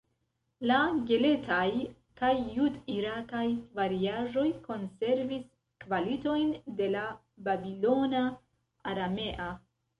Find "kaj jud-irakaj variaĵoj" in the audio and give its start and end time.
2.21-4.47